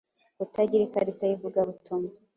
Kutagira 0.37 0.83
ikarita 0.85 1.23
y’ivugabutumwa, 1.27 2.11